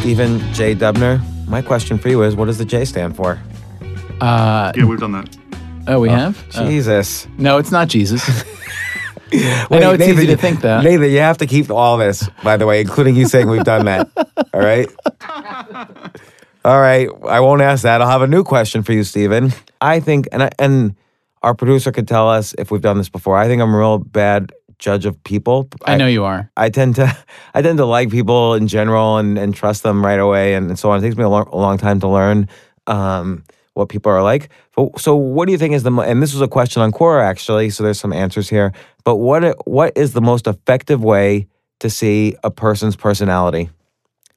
[0.00, 0.74] Stephen J.
[0.74, 3.38] Dubner, my question for you is what does the J stand for?
[4.20, 5.36] Uh, Yeah, we've done that.
[5.86, 6.42] oh, we have?
[6.56, 6.66] Oh.
[6.66, 7.28] Jesus.
[7.38, 8.22] No, it's not Jesus.
[9.32, 10.82] I know it's easy to think that.
[10.82, 13.84] Nathan, you have to keep all this, by the way, including you saying we've done
[13.86, 14.08] that.
[14.52, 14.88] All right?
[16.64, 17.08] All right.
[17.26, 18.02] I won't ask that.
[18.02, 19.52] I'll have a new question for you, Stephen.
[19.80, 20.94] I think, and I, and
[21.42, 23.36] our producer could tell us if we've done this before.
[23.36, 25.68] I think I'm a real bad judge of people.
[25.84, 26.50] I know you are.
[26.56, 27.16] I tend to
[27.54, 30.78] I tend to like people in general and, and trust them right away and, and
[30.78, 30.98] so on.
[30.98, 32.48] It takes me a, lo- a long time to learn
[32.86, 34.50] um, what people are like.
[34.74, 37.22] So, so what do you think is the and this was a question on Quora
[37.22, 38.72] actually, so there's some answers here.
[39.04, 41.46] But what what is the most effective way
[41.78, 43.70] to see a person's personality?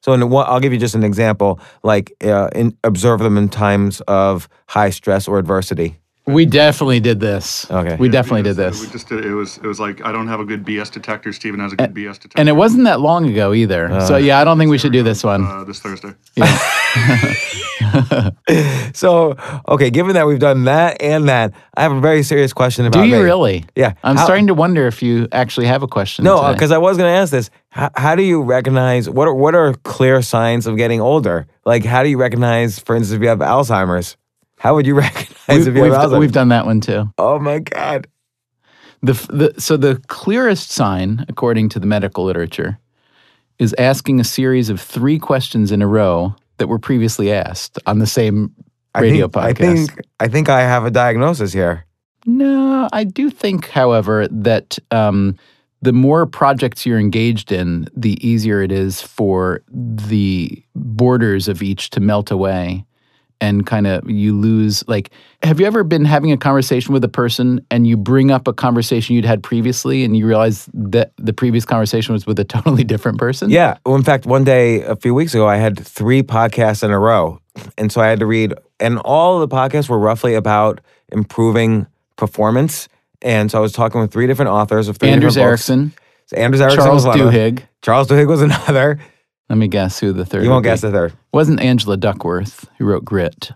[0.04, 3.48] So in what, I'll give you just an example, like uh, in, observe them in
[3.48, 5.98] times of high stress or adversity.
[6.26, 7.70] We definitely did this.
[7.70, 7.98] Okay.
[7.98, 8.80] We definitely did this.
[8.80, 9.34] We just did it.
[9.34, 11.34] was it was like I don't have a good BS detector.
[11.34, 12.40] Stephen has a good BS detector.
[12.40, 14.00] And it wasn't that long ago either.
[14.02, 15.44] so yeah, I don't think we should do this one.
[15.44, 16.14] uh, this Thursday.
[16.36, 17.50] Yeah.
[18.94, 19.36] So
[19.68, 23.02] okay, given that we've done that and that, I have a very serious question about
[23.02, 23.22] Do you me.
[23.22, 23.66] really?
[23.76, 23.94] Yeah.
[24.04, 26.24] I'm How- starting to wonder if you actually have a question.
[26.24, 26.54] No, today.
[26.54, 27.50] because I was going to ask this.
[27.70, 31.48] How, how do you recognize what are what are clear signs of getting older?
[31.66, 34.16] Like, how do you recognize, for instance, if you have Alzheimer's?
[34.64, 36.20] How would you recognize we, have Alzheimer's?
[36.20, 37.12] we've done that one too.
[37.18, 38.08] oh my god!
[39.02, 42.80] The, the so the clearest sign, according to the medical literature,
[43.60, 48.00] is asking a series of three questions in a row that were previously asked on
[48.00, 48.56] the same
[48.98, 49.72] radio I think, podcast.
[49.72, 51.86] I think I think I have a diagnosis here.
[52.26, 55.38] No, I do think, however, that um,
[55.82, 61.90] the more projects you're engaged in, the easier it is for the borders of each
[61.90, 62.86] to melt away
[63.42, 64.88] and kind of you lose.
[64.88, 65.10] Like,
[65.44, 68.54] have you ever been having a conversation with a person and you bring up a
[68.54, 72.84] conversation you'd had previously and you realize that the previous conversation was with a totally
[72.84, 73.50] different person?
[73.50, 73.78] Yeah.
[73.86, 77.00] Well, in fact, one day a few weeks ago, I had three podcasts in a
[77.00, 77.40] row,
[77.78, 80.80] and so I had to read, and all the podcasts were roughly about
[81.10, 82.88] improving performance.
[83.22, 85.70] And so I was talking with three different authors of three Anders different books.
[85.70, 85.94] Ericsson,
[86.28, 87.16] So Anders Ericsson Charles was.
[87.16, 87.64] Duhigg.
[87.82, 89.00] Charles Duhigg was another.
[89.54, 91.14] Let me guess who the third You won't guess the third.
[91.32, 93.52] wasn't Angela Duckworth who wrote Grit.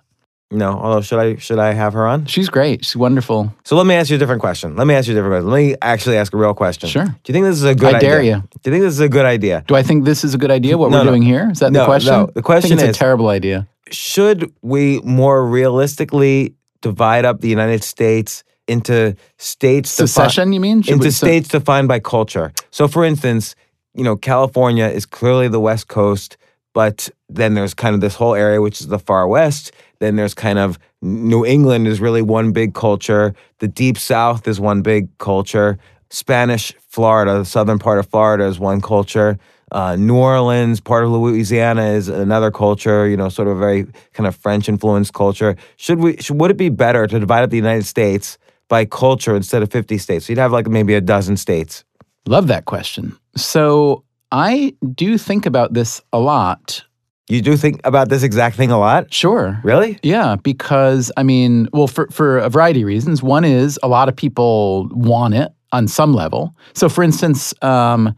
[0.51, 0.73] No.
[0.73, 2.27] Although should I should I have her on?
[2.27, 2.85] She's great.
[2.85, 3.51] She's wonderful.
[3.65, 4.75] So let me ask you a different question.
[4.75, 5.49] Let me ask you a different question.
[5.49, 6.87] Let me actually ask a real question.
[6.87, 7.05] Sure.
[7.05, 8.09] Do you think this is a good I idea?
[8.11, 8.33] dare you.
[8.35, 9.63] Do you think this is a good idea?
[9.67, 10.77] Do I think this is a good idea?
[10.77, 11.09] What No, we're no.
[11.09, 12.13] doing here is that No, the question?
[12.13, 12.29] no.
[12.31, 13.67] The question I think is- a terrible idea.
[13.89, 16.53] Should we more realistically
[16.83, 20.83] divide up the United States into states defi- Secession, you mean?
[20.83, 22.51] Should into we- so- states defined by culture.
[22.69, 23.55] So, for instance,
[23.97, 26.37] you know, California is clearly the West Coast,
[26.73, 29.71] but then there's kind of this whole area which is the far West.
[29.99, 33.33] Then there's kind of New England is really one big culture.
[33.59, 35.79] The Deep South is one big culture.
[36.09, 39.39] Spanish Florida, the southern part of Florida, is one culture.
[39.71, 43.07] Uh, New Orleans, part of Louisiana, is another culture.
[43.07, 45.57] You know, sort of a very kind of French influenced culture.
[45.75, 46.17] Should we?
[46.17, 48.37] Should, would it be better to divide up the United States
[48.69, 50.27] by culture instead of fifty states?
[50.27, 51.83] So you'd have like maybe a dozen states.
[52.27, 53.17] Love that question.
[53.37, 56.83] So I do think about this a lot.
[57.29, 59.59] You do think about this exact thing a lot, Sure.
[59.63, 59.99] really?
[60.01, 63.21] Yeah, because I mean, well, for, for a variety of reasons.
[63.21, 66.55] One is a lot of people want it on some level.
[66.73, 68.15] So, for instance, um,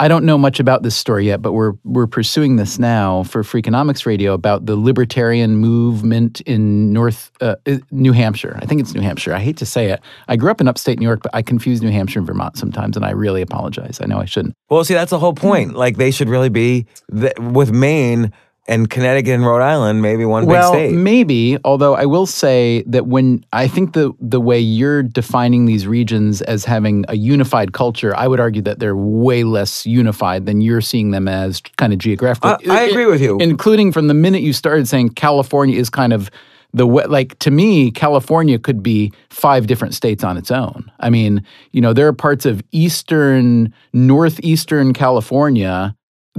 [0.00, 3.42] I don't know much about this story yet, but we're we're pursuing this now for
[3.42, 8.56] Freakonomics Radio about the libertarian movement in North uh, uh, New Hampshire.
[8.62, 9.34] I think it's New Hampshire.
[9.34, 10.00] I hate to say it.
[10.28, 12.96] I grew up in upstate New York, but I confuse New Hampshire and Vermont sometimes,
[12.96, 13.98] and I really apologize.
[14.00, 14.54] I know I shouldn't.
[14.70, 15.74] Well, see, that's the whole point.
[15.74, 18.32] Like they should really be th- with Maine
[18.68, 20.96] and Connecticut and Rhode Island, maybe one well, big state.
[20.96, 21.56] maybe.
[21.64, 26.42] Although I will say that when I think the the way you're defining these regions
[26.42, 30.82] as having a unified culture, I would argue that they're way less unified than you're
[30.82, 32.68] seeing them as kind of geographically.
[32.68, 33.38] I- I agree with you.
[33.38, 36.30] including from the minute you started saying California is kind of
[36.74, 40.90] the we- like to me California could be five different states on its own.
[41.00, 41.42] I mean,
[41.72, 45.94] you know, there are parts of eastern northeastern California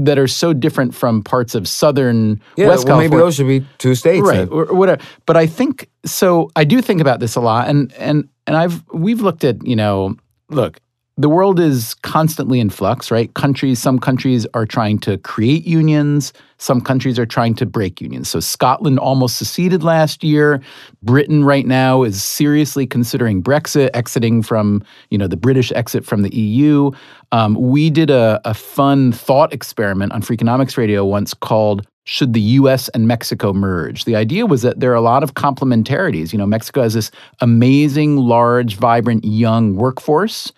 [0.06, 3.48] that are so different from parts of southern yeah, West well, California maybe those should
[3.48, 4.28] be two states.
[4.28, 7.68] right or, or whatever but i think so i do think about this a lot
[7.70, 10.16] and and and i've we've looked at you know
[10.50, 10.80] look
[11.20, 16.32] the world is constantly in flux right countries some countries are trying to create unions
[16.58, 20.62] some countries are trying to break unions so scotland almost seceded last year
[21.04, 26.22] britain right now is seriously considering brexit exiting from you know the british exit from
[26.22, 26.90] the eu
[27.34, 32.42] um, we did a, a fun thought experiment on freakonomics radio once called should the
[32.42, 34.06] US and Mexico merge?
[34.06, 36.34] The idea was that there are a lot of complementarities.
[36.34, 40.52] You know, Mexico has this amazing, large, vibrant, young workforce.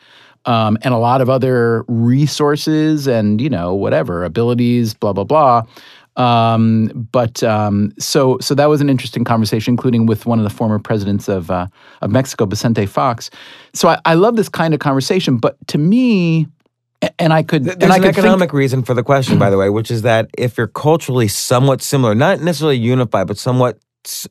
[0.45, 5.61] Um, and a lot of other resources and you know whatever abilities blah blah blah
[6.17, 10.49] um, but um, so so that was an interesting conversation, including with one of the
[10.49, 11.67] former presidents of uh,
[12.01, 13.29] of Mexico, Vicente Fox.
[13.73, 16.47] So I, I love this kind of conversation, but to me,
[17.17, 17.63] and I could.
[17.63, 19.89] There's and I an could economic think, reason for the question, by the way, which
[19.89, 23.79] is that if you're culturally somewhat similar, not necessarily unified, but somewhat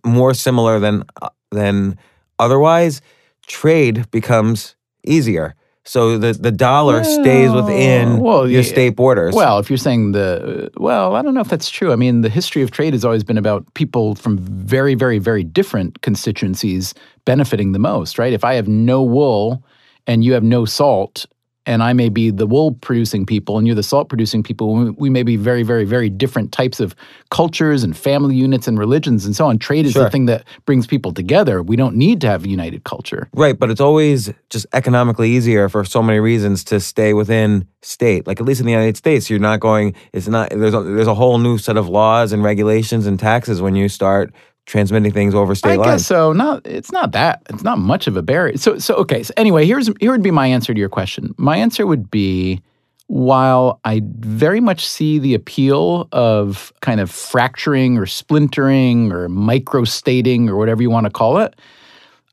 [0.04, 1.98] more similar than uh, than
[2.38, 3.00] otherwise,
[3.46, 4.76] trade becomes
[5.06, 5.54] easier.
[5.85, 8.69] So the, the dollar stays within well, your yeah.
[8.69, 9.35] state borders.
[9.35, 11.91] Well, if you're saying the well, I don't know if that's true.
[11.93, 15.43] I mean, the history of trade has always been about people from very, very, very
[15.43, 16.94] different constituencies
[17.25, 18.32] benefiting the most, right?
[18.32, 19.65] If I have no wool
[20.06, 21.27] and you have no salt,
[21.66, 25.10] and I may be the wool producing people and you're the salt producing people, we-
[25.10, 26.94] may be very, very, very different types of
[27.30, 29.58] cultures and family units and religions and so on.
[29.58, 30.04] Trade is Sure.
[30.04, 31.62] the thing that brings people together.
[31.62, 33.28] We don't need to have a united culture.
[33.34, 38.26] Right, but it's always just economically easier for so many reasons to stay within state.
[38.26, 39.94] Like at least in the United States, you're not going.
[40.12, 40.50] It's not.
[40.50, 43.88] There's a, there's a whole new set of laws and regulations and taxes when you
[43.88, 44.32] start
[44.70, 46.02] transmitting things over state I lines.
[46.02, 46.32] guess so.
[46.32, 47.43] Not it's not that.
[47.50, 48.56] It's not much of a barrier.
[48.56, 49.22] So so okay.
[49.22, 51.34] So anyway, here's here would be my answer to your question.
[51.37, 52.62] My answer would be
[53.08, 60.49] while I very much see the appeal of kind of fracturing or splintering or microstating
[60.49, 61.56] or whatever you want to call it,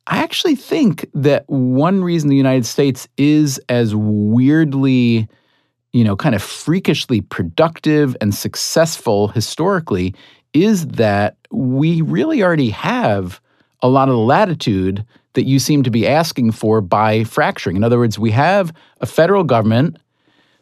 [0.05, 5.27] I actually think that one reason the United States is as weirdly,
[5.93, 10.13] you know, kind of freakishly productive and successful historically
[10.53, 13.41] is that we really already have
[13.81, 17.75] a lot of the latitude that you seem to be asking for by fracturing.
[17.75, 19.97] In other words, we have a federal government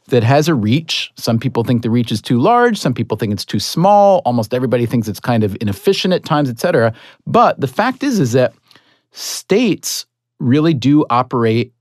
[0.08, 1.12] that has a reach.
[1.16, 4.54] Some people think the reach is too large, some people think it's too small, almost
[4.54, 6.94] everybody thinks it's kind of inefficient at times, et cetera.
[7.26, 8.54] But the fact is is that
[9.12, 10.06] states
[10.40, 11.74] really do operate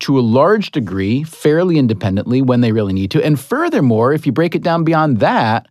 [0.00, 3.24] to a large degree fairly independently when they really need to.
[3.24, 5.66] And furthermore, if you break it down beyond that,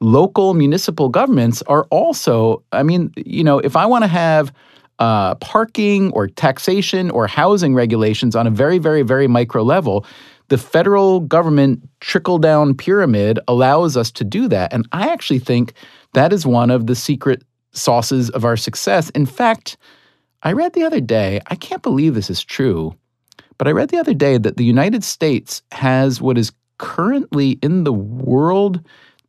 [0.00, 4.52] local municipal governments are also, I mean, you know, if I want to have
[4.98, 10.04] uh, parking or taxation or housing regulations on a very, very, very micro level,
[10.48, 14.72] the federal government trickle down pyramid allows us to do that.
[14.72, 15.74] And I actually think
[16.14, 17.42] that is one of the secret
[17.72, 19.10] sauces of our success.
[19.10, 19.76] In fact,
[20.42, 22.94] I read the other day, I can't believe this is true,
[23.58, 27.84] but I read the other day that the United States has what is currently in
[27.84, 28.80] the world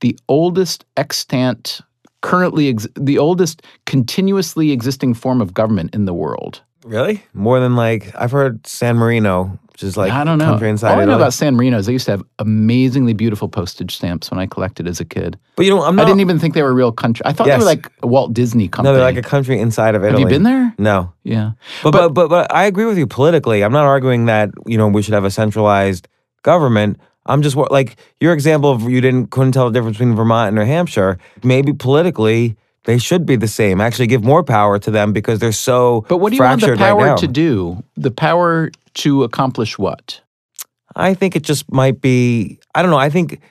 [0.01, 1.81] the oldest extant,
[2.21, 6.61] currently ex- the oldest continuously existing form of government in the world.
[6.85, 7.23] Really?
[7.33, 10.45] More than like I've heard San Marino, which is like I don't know.
[10.45, 13.49] country inside All I know about San Marino is they used to have amazingly beautiful
[13.49, 15.37] postage stamps when I collected as a kid.
[15.57, 17.25] but you know, I'm I didn't even think they were real country.
[17.25, 18.91] I thought they were like a Walt Disney company.
[18.91, 20.21] no, they're like a country inside of Italy.
[20.21, 20.73] have you been there?
[20.77, 21.11] No.
[21.23, 21.51] Yeah.
[21.83, 23.61] But, but but but I agree with you politically.
[23.61, 26.07] I'm not arguing that you know we should have a centralized
[26.43, 26.97] government.
[27.29, 30.55] I'm just like your example of you didn't couldn't tell the difference between Vermont and
[30.55, 31.19] New Hampshire.
[31.43, 33.79] Maybe politically they should be the same.
[33.79, 36.05] Actually, give more power to them because they're so.
[36.09, 37.83] But what do you want the fractured right power to do?
[37.95, 40.21] The power to accomplish what?
[40.95, 42.59] I think it just might be.
[42.73, 42.97] I don't know.
[42.97, 43.41] I think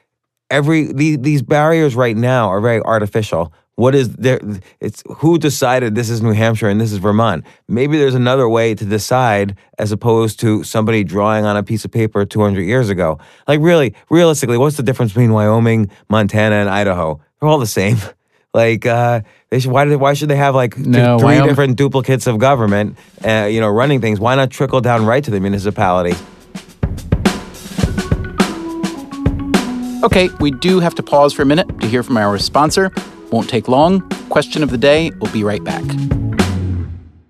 [0.50, 3.52] every the, these barriers right now are very artificial.
[3.78, 4.40] What is there?
[4.80, 7.44] It's who decided this is New Hampshire and this is Vermont.
[7.68, 11.92] Maybe there's another way to decide as opposed to somebody drawing on a piece of
[11.92, 13.20] paper 200 years ago.
[13.46, 17.20] Like really, realistically, what's the difference between Wyoming, Montana, and Idaho?
[17.40, 17.98] They're all the same.
[18.54, 19.20] Like uh,
[19.50, 19.70] they should.
[19.70, 19.98] Why do?
[19.98, 22.96] Why should they have like th- No, three Wyoming- different duplicates of government?
[23.22, 24.18] Uh, you know, running things.
[24.18, 26.16] Why not trickle down right to the municipality?
[30.02, 32.90] Okay, we do have to pause for a minute to hear from our sponsor.
[33.30, 34.08] Won't take long.
[34.28, 35.10] Question of the day.
[35.20, 35.84] We'll be right back.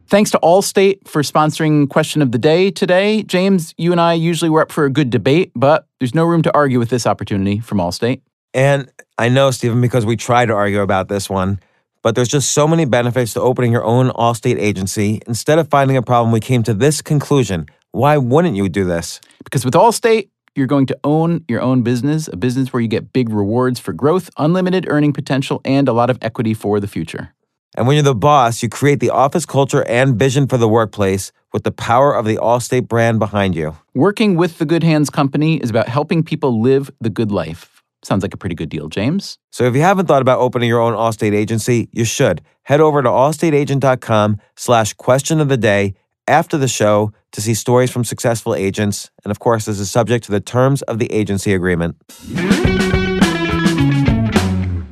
[0.08, 3.22] Thanks to Allstate for sponsoring Question of the Day today.
[3.24, 6.42] James, you and I usually were up for a good debate, but there's no room
[6.44, 8.22] to argue with this opportunity from Allstate.
[8.54, 11.60] And I know, Stephen, because we tried to argue about this one,
[12.02, 15.20] but there's just so many benefits to opening your own Allstate agency.
[15.26, 17.66] Instead of finding a problem, we came to this conclusion.
[17.92, 19.20] Why wouldn't you do this?
[19.44, 23.12] Because with Allstate, you're going to own your own business, a business where you get
[23.12, 27.32] big rewards for growth, unlimited earning potential, and a lot of equity for the future.
[27.76, 31.32] And when you're the boss, you create the office culture and vision for the workplace
[31.52, 33.76] with the power of the Allstate brand behind you.
[33.94, 37.82] Working with the Good Hands Company is about helping people live the good life.
[38.02, 39.38] Sounds like a pretty good deal, James.
[39.50, 42.42] So if you haven't thought about opening your own Allstate agency, you should.
[42.62, 45.94] Head over to allstateagent.com slash question of the day
[46.28, 49.10] after the show to see stories from successful agents.
[49.24, 51.96] And of course, this is subject to the terms of the agency agreement.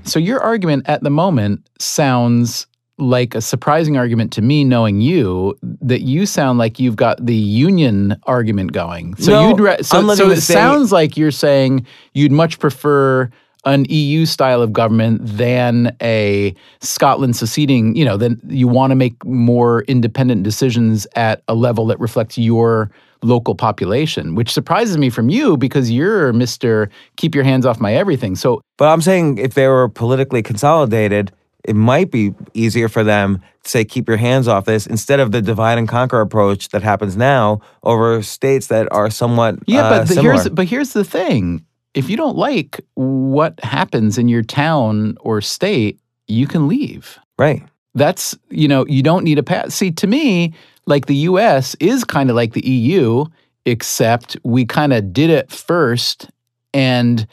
[0.05, 2.67] So your argument at the moment sounds
[2.99, 7.35] like a surprising argument to me, knowing you, that you sound like you've got the
[7.35, 9.15] union argument going.
[9.17, 13.31] So No, you'd re- so, so it sounds like you're saying you'd much prefer
[13.67, 17.95] an EU style of government than a Scotland seceding.
[17.95, 22.39] You know, then you want to make more independent decisions at a level that reflects
[22.39, 22.91] your
[23.23, 27.95] local population, which surprises me from you because you're Mister keep your hands off my
[27.95, 28.37] everything.
[28.37, 31.33] So But I'm saying if they were politically consolidated,
[31.65, 35.33] it might be easier for them to say, keep your hands off this instead of
[35.33, 39.99] the divide and conquer approach that happens now over states that are somewhat Yeah, uh,
[39.99, 41.65] but the, here's but here's the thing:
[41.97, 45.99] if you don't like what happens in your town or state,
[46.29, 47.19] you can leave.
[47.39, 47.65] right.
[47.95, 49.75] That's you know you don't need a pass.
[49.75, 50.53] See, to me,
[50.85, 51.75] like the U.S.
[51.81, 53.25] is kind of like the EU,
[53.65, 56.31] except we kind of did it first,
[56.75, 57.27] and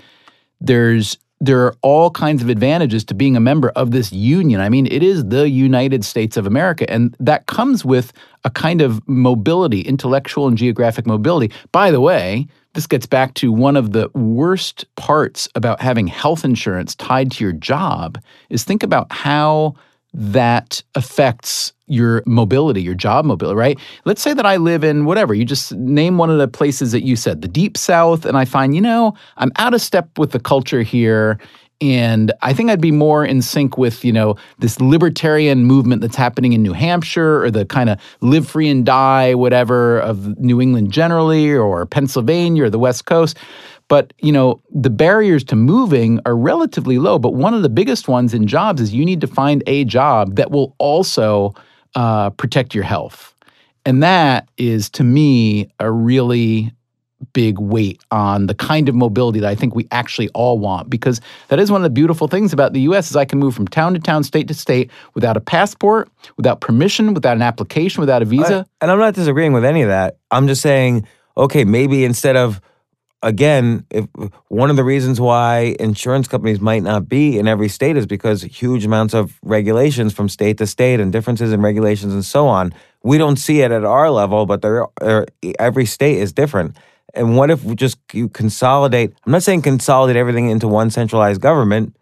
[0.62, 4.62] there's there are all kinds of advantages to being a member of this union.
[4.62, 8.14] I mean, it is the United States of America, and that comes with
[8.46, 11.54] a kind of mobility, intellectual and geographic mobility.
[11.74, 16.46] By the way, this gets back to one of the worst parts about having health
[16.46, 18.18] insurance tied to your job
[18.50, 19.76] is think about how
[20.14, 23.80] that affects your mobility, your job mobility, right?
[24.06, 27.04] Let's say that I live in whatever, you just name one of the places that
[27.04, 30.32] you said, the deep south, and I find, you know, I'm out of step with
[30.32, 31.40] the culture here.
[31.82, 36.16] And I think I'd be more in sync with, you know, this libertarian movement that's
[36.16, 40.62] happening in New Hampshire or the kind of live free and die, whatever, of New
[40.62, 43.38] England generally or Pennsylvania or the West Coast.
[43.94, 47.20] But, you know, the barriers to moving are relatively low.
[47.20, 50.36] But one of the biggest ones in jobs is you need to find a job
[50.38, 51.54] that will also
[51.94, 53.36] uh, protect your health.
[53.86, 56.74] And that is, to me, a really
[57.34, 61.22] big weight on the kind of mobility that I think we actually all want because
[61.50, 63.68] that is one of the beautiful things about the US is I can move from
[63.68, 68.24] town to town, state to state without a passport, without permission, without an application, without
[68.24, 68.66] a visa.
[68.82, 70.18] And I'm not disagreeing with any of that.
[70.32, 71.08] I'm just saying,
[71.38, 72.60] okay, maybe instead of
[73.24, 74.06] again, if
[74.50, 78.44] one of the reasons why insurance companies might not be in every state is because
[78.44, 82.74] huge amounts of regulations from state to state and differences in regulations and so on.
[83.02, 85.26] We don't see it at our level, but there are, er,
[85.58, 86.78] every state is different.
[87.14, 89.14] And what if we just you consolidate?
[89.26, 91.96] I'm not saying consolidate everything into one centralized government.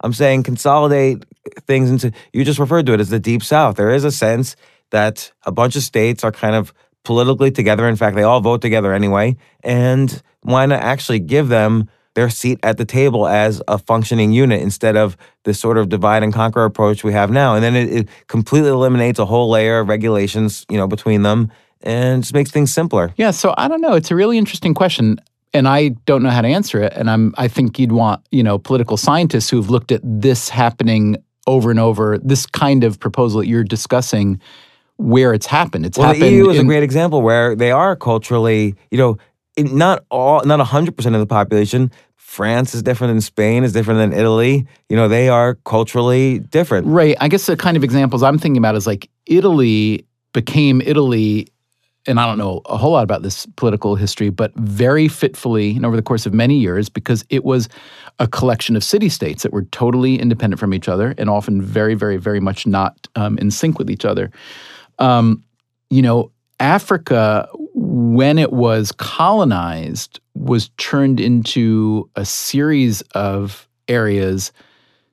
[0.00, 1.24] I'm saying consolidate
[1.66, 2.12] things into.
[2.32, 3.76] You just referred to it as the deep south.
[3.76, 4.56] There is a sense
[4.90, 6.72] that a bunch of states are kind of
[7.04, 7.88] politically together.
[7.88, 9.36] In fact, they all vote together anyway.
[9.62, 14.60] And why not actually give them their seat at the table as a functioning unit
[14.60, 17.54] instead of this sort of divide and conquer approach we have now?
[17.54, 21.50] And then it, it completely eliminates a whole layer of regulations, you know, between them
[21.82, 23.14] and just makes things simpler.
[23.16, 23.94] Yeah, so I don't know.
[23.94, 25.20] It's a really interesting question.
[25.54, 26.92] And I don't know how to answer it.
[26.94, 31.16] And I'm I think you'd want, you know, political scientists who've looked at this happening
[31.46, 34.40] over and over, this kind of proposal that you're discussing
[34.98, 35.86] where it's happened.
[35.86, 39.16] It's Well, happened the EU is a great example where they are culturally, you know,
[39.56, 41.90] in not all, not hundred percent of the population.
[42.16, 44.66] France is different than Spain, is different than Italy.
[44.88, 46.86] You know, they are culturally different.
[46.86, 47.16] Right.
[47.20, 51.48] I guess the kind of examples I'm thinking about is like Italy became Italy,
[52.06, 55.86] and I don't know a whole lot about this political history, but very fitfully and
[55.86, 57.68] over the course of many years because it was
[58.18, 61.94] a collection of city states that were totally independent from each other and often very,
[61.94, 64.30] very, very much not um, in sync with each other.
[64.98, 65.44] Um,
[65.90, 74.52] you know, Africa, when it was colonized, was turned into a series of areas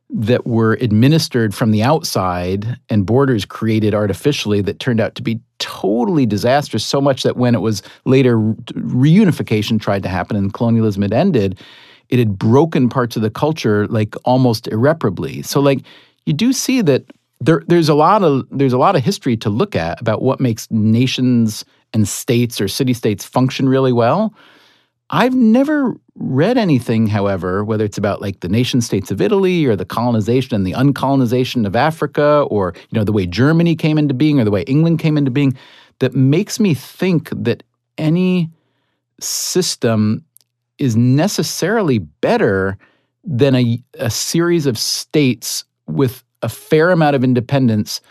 [0.09, 5.39] that were administered from the outside and borders created artificially that turned out to be
[5.59, 6.85] totally disastrous.
[6.85, 11.59] So much that when it was later reunification tried to happen and colonialism had ended,
[12.09, 15.41] it had broken parts of the culture like almost irreparably.
[15.41, 15.79] So, like,
[16.25, 17.05] you do see that
[17.41, 20.39] there, there's a lot of there's a lot of history to look at about what
[20.39, 24.33] makes nations and states or city states function really well.
[25.11, 29.75] I've never read anything, however, whether it's about like the nation states of Italy or
[29.75, 34.13] the colonization and the uncolonization of Africa or you know the way Germany came into
[34.13, 35.55] being or the way England came into being
[35.99, 37.63] that makes me think that
[37.97, 38.49] any
[39.19, 40.25] system
[40.77, 42.77] is necessarily better
[43.23, 48.01] than a, a series of states with a fair amount of independence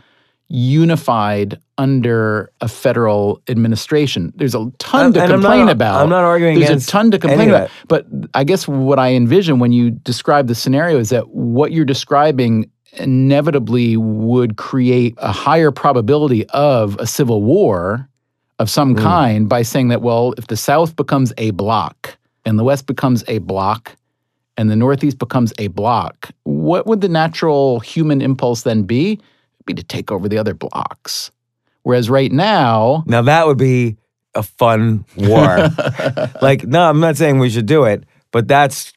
[0.49, 4.33] unified under a federal administration.
[4.37, 6.03] There's a ton And- to I'm complain not- about.
[6.03, 7.71] I'm not arguing There's a ton to complain about.
[7.89, 11.85] But I guess what I envision when you describe the scenario is that what you're
[11.85, 18.09] describing inevitably would create a higher probability of a civil war
[18.59, 19.03] of some mm.
[19.03, 23.25] kind by saying that, well, if the South becomes a block and the West becomes
[23.27, 23.97] a block,
[24.57, 29.13] and the Northeast becomes a block, what would the natural human impulse then be?
[29.13, 31.31] It'd be to take over the other blocks.
[31.83, 33.97] Whereas right now, Now that would be
[34.35, 35.69] a fun war.
[36.43, 38.93] like, no, I'm not saying we should do it, but that's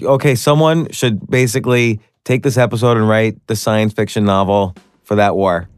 [0.00, 0.34] okay.
[0.34, 4.74] Someone should basically take this episode and write the science fiction novel
[5.04, 5.68] for that war.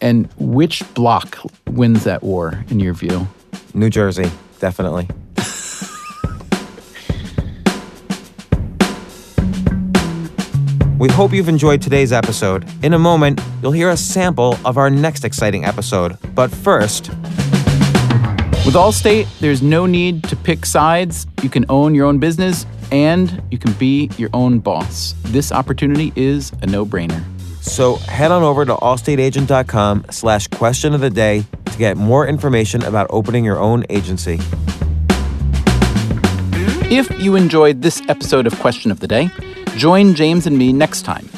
[0.00, 3.26] and which block wins that war in your view?
[3.72, 5.08] New Jersey, definitely.
[11.04, 12.66] We hope you've enjoyed today's episode.
[12.82, 16.16] In a moment, you'll hear a sample of our next exciting episode.
[16.34, 17.10] But first,
[18.64, 21.26] With Allstate, there's no need to pick sides.
[21.42, 25.14] You can own your own business and you can be your own boss.
[25.24, 27.22] This opportunity is a no-brainer.
[27.60, 32.82] so head on over to allstateagent.com slash question of the day to get more information
[32.82, 34.40] about opening your own agency.
[36.90, 39.28] If you enjoyed this episode of Question of the Day,
[39.76, 41.28] join James and me next time.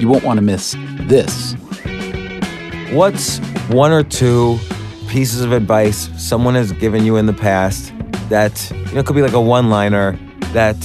[0.00, 1.54] You won't want to miss this.
[2.92, 4.58] What's one or two
[5.08, 7.92] pieces of advice someone has given you in the past
[8.28, 10.18] that you know could be like a one-liner
[10.52, 10.76] that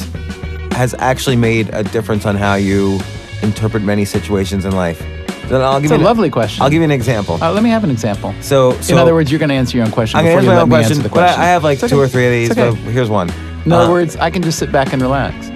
[0.73, 2.99] has actually made a difference on how you
[3.41, 4.99] interpret many situations in life?
[5.49, 6.61] Then I'll give It's you a an- lovely question.
[6.61, 7.41] I'll give you an example.
[7.41, 8.33] Uh, let me have an example.
[8.41, 10.45] So, so in other words, you're going to answer your own question I'm before gonna
[10.53, 11.37] you answer my own me question, but.
[11.39, 12.03] I, I have like It's two okay.
[12.05, 12.49] or three of these.
[12.49, 12.83] It's okay.
[12.83, 13.29] But here's one.
[13.65, 15.49] In other Uh, words, I can just sit back and relax.